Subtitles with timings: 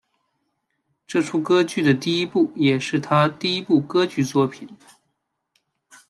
[1.05, 4.67] 这出歌剧的第一部也是他第一部歌剧作品。